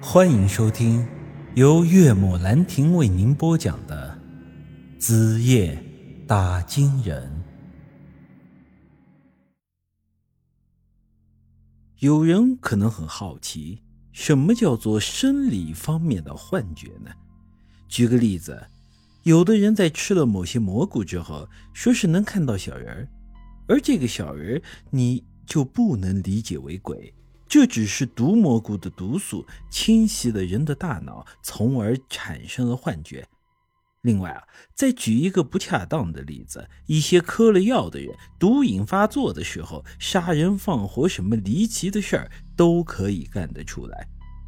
[0.00, 1.06] 欢迎收听
[1.54, 4.18] 由岳母兰亭为您播讲的
[5.00, 5.82] 《子夜
[6.26, 7.22] 打金人》。
[12.00, 13.82] 有人可能很好奇，
[14.12, 17.10] 什么叫做生理方面的幻觉呢？
[17.88, 18.66] 举个例子，
[19.22, 23.08] 有的人在吃了某些蘑菇之后，说是能看到小人儿，
[23.66, 27.12] 而这个小人儿你就不能理解为鬼。
[27.48, 33.26] 这只是毒蘑菇的毒素侵袭了人的大脑，从而产生了幻觉。
[34.02, 34.42] 另外啊，
[34.74, 44.06] 再举一个不恰当的例子：一些嗑了药的人，毒瘾发作的时候，杀人放火什么离奇的事儿都可以干得出来。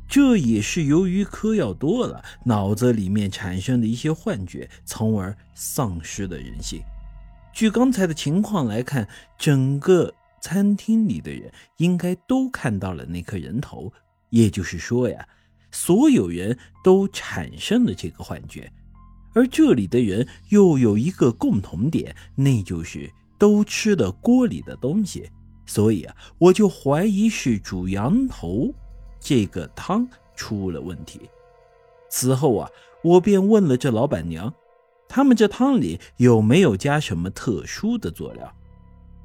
[0.09, 6.81] 这也是由于嗑药多了，脑子里面产生的一些幻觉，从而丧失了人性。
[7.53, 9.09] 据刚才的情况来看，
[9.39, 10.15] 整个。
[10.41, 13.93] 餐厅里的人应该都看到了那颗人头，
[14.31, 15.27] 也就是说呀，
[15.71, 18.71] 所有人都产生了这个幻觉，
[19.35, 25.31] 而这里的人又有一个共同点，那就是都吃了锅里的东西，
[25.67, 28.73] 所以啊，我就怀疑是煮羊头
[29.21, 31.21] 这个汤出了问题。
[32.09, 32.71] 此后啊，
[33.03, 34.53] 我便问了这老板娘，
[35.09, 38.51] 他们这汤里有没有加什么特殊的佐料？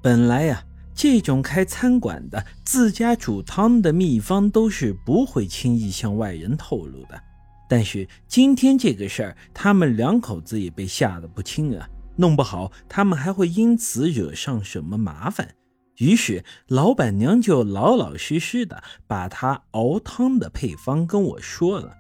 [0.02, 0.66] 本来呀。
[0.96, 7.22] 这种开餐馆的自家煮汤的秘方都是不会轻易向外人透露的，
[7.68, 15.56] 但是今天这个事儿，他们两口子也被吓得不轻啊，弄不好他们还会因此惹上什么麻烦。
[15.98, 21.96] 于是老板娘就老老实实的把她熬汤的配方跟我说了。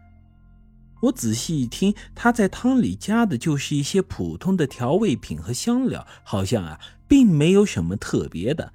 [1.01, 8.71] 我仔细一听，她在汤里加的就是一些普通的调味品和香料，好像啊，并没有什么特别的。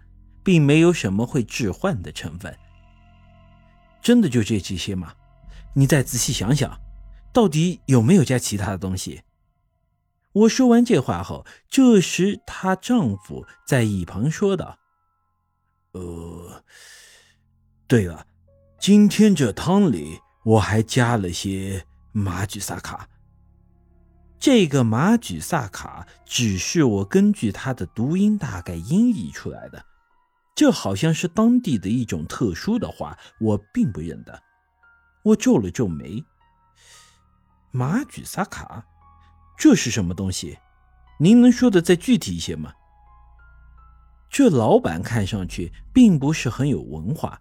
[0.48, 2.56] 并没有什么会致幻的成分，
[4.00, 5.12] 真的就这这些吗？
[5.74, 6.80] 你再仔细想想，
[7.34, 9.20] 到底有没有加其他的东西？
[10.32, 14.78] 我说完这话后，这时她丈夫在一旁说道
[15.92, 16.64] ：“呃，
[17.86, 18.26] 对了，
[18.80, 23.06] 今天这汤里我还加了些马举萨卡。
[24.38, 29.84] 这个马举萨卡只是我根据它的读音大概音译出来的。”
[30.58, 34.42] 这好像是当地的一种特殊的话，我并不认得。
[35.22, 36.24] 我皱了皱眉。
[37.70, 38.84] 马举萨卡，
[39.56, 40.58] 这是什么东西？
[41.20, 42.72] 您能说的再具体一些吗？
[44.28, 47.40] 这老板看上去并不是很有文化，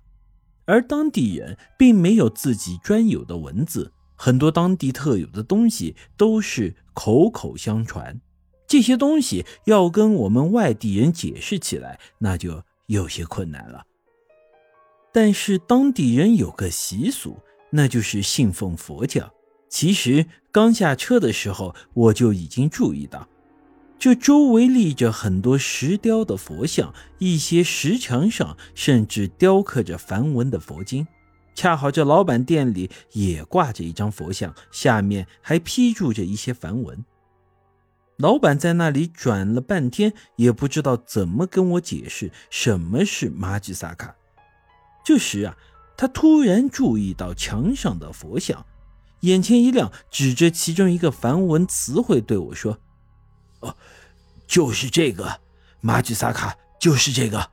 [0.66, 8.22] 而当地人并没有自己专有的文字，很多当地特有的东西都是口口相传。
[8.67, 12.63] 这些东西要跟我们外地人解释起来，那就。
[12.87, 13.85] 有些困难了，
[15.13, 17.37] 但是当地人有个习俗，
[17.69, 19.33] 那就是信奉佛教。
[19.69, 23.27] 其实刚下车的时候，我就已经注意到，
[23.99, 31.05] 这周围立着很多石雕的佛像，一些石墙上甚至雕刻着梵文的佛经。
[31.53, 37.03] 恰好这老板店里也挂着一张佛像，下面还批注着一些梵文。
[38.17, 44.16] 老板在那里转了半天，也不知道怎么跟我解释什么是马吉萨卡。
[45.05, 45.55] 这时啊，
[45.95, 48.66] 他突然注意到墙上的佛像，
[49.22, 52.79] 眼前一亮，指着其中一个梵文词汇对我说
[53.61, 53.75] ：“哦，
[54.47, 55.39] 就是这个，
[55.79, 57.51] 马吉萨卡就是这个。”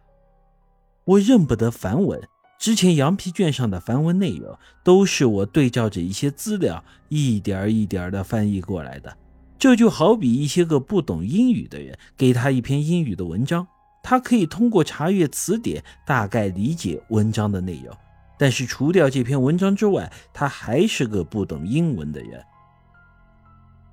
[1.05, 2.27] 我认不得梵文，
[2.59, 9.15] 之前羊皮卷上的梵文内容都是我对照着一些资料，一点一点的翻译过来的。
[9.59, 13.67] 这就好比一些个不懂英语的人给他一篇英语的文章，
[14.03, 17.97] 他可以通过查阅词典大概理解文章的内容，
[18.39, 22.43] 但是除掉这篇文章之外，他还是个不懂英文的人。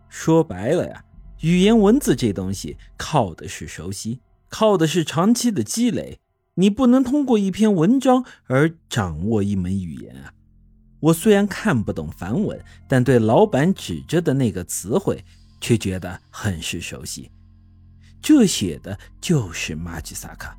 [0.10, 1.06] 说白了呀，
[1.40, 4.20] 语言文字这东西靠的是熟悉，
[4.50, 6.20] 靠的是长期的积累。
[6.56, 10.34] 你不能通过一篇文章而掌握一门语言啊！
[11.00, 15.24] 我虽然看不懂梵文，但对老板指着的那个词汇。
[15.61, 17.31] 却觉得很是熟悉，
[18.22, 20.58] 这写的就是马吉萨卡。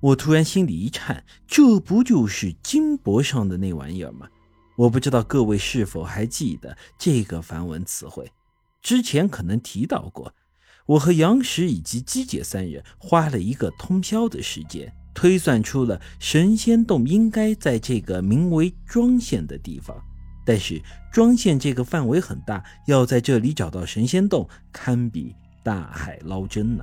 [0.00, 4.28] 我突然心里一颤，这不就是金箔上的那玩意儿吗？
[4.76, 8.30] 我不知道各位是否还记得这个梵文词汇，
[8.82, 10.34] 之前可能提到过。
[10.86, 20.00] 我和杨石以及姬姐三人花了一个通宵的时间，推算出了神仙洞应该在这个名为庄县的地方。
[20.48, 20.80] 但是
[21.12, 26.82] 庄县这个范围很大，要在这里找到神仙洞，堪比大海捞针呢。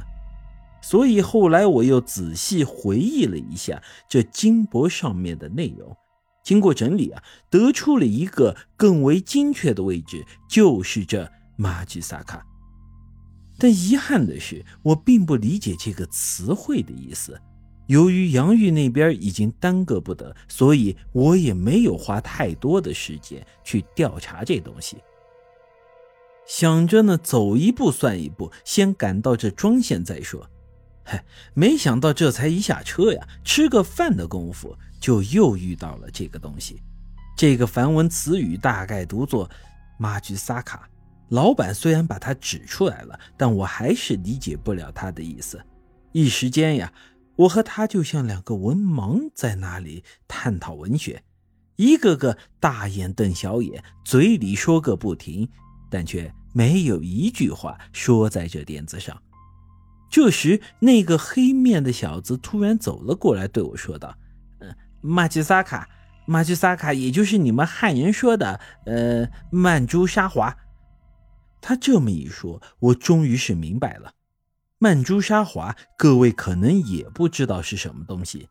[0.83, 5.97] 所以后来我又仔细回忆了一下这金箔上面的内容，
[6.43, 11.27] 经过整理啊，得出了一个更为精确的位置，就是这
[11.57, 12.45] 马吉萨卡。
[13.57, 17.41] 但遗憾的是，我并不理解这个词汇的意思。
[17.87, 24.97] 由于杨玉那边已经耽搁不得，所以我也没有花太多的时间去调查这东西。
[26.47, 30.47] 想着呢，走一步算一步，先赶到这庄县再说。
[31.03, 31.23] 嗨，
[31.53, 36.81] 没想到这才一下车呀，吃个饭的功夫就又遇到了这个东西。
[37.37, 39.49] 这个梵文词语大概读作
[39.99, 40.89] “马居萨卡”。
[41.29, 45.59] 老板虽然把它指出来了，但我还是理解不了他的意思。
[46.11, 46.93] 一时间呀，
[47.37, 51.23] 我和他就像两个文盲在那里探讨文学，
[51.75, 55.49] 一个个大眼瞪小眼，嘴里说个不停，
[55.89, 59.21] 但却没有一句话说在这点子上。
[60.09, 64.15] 这时，那个黑面的小子突然走了过来，对我说道
[64.61, 65.89] ：“嗯，马吉萨卡，
[66.25, 70.55] 马吉萨卡，也就是你们汉人说的，呃，曼珠沙华。”
[71.59, 74.13] 他这么一说，我终于是明白了，
[74.77, 78.49] 曼珠沙华，各位可能也不知道是什么东西，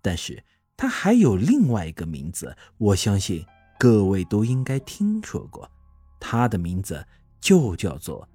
[0.00, 0.42] 但是
[0.76, 3.44] 它还有另外一个名字，我相信
[3.78, 5.70] 各位都应该听说过，
[6.18, 7.06] 它的名字
[7.40, 8.26] 就叫做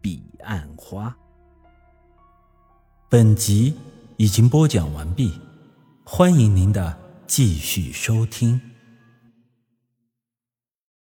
[0.00, 1.16] 彼岸花。
[3.08, 3.74] 本集
[4.18, 5.40] 已经播讲完毕，
[6.04, 6.96] 欢迎您的
[7.26, 8.69] 继续收听。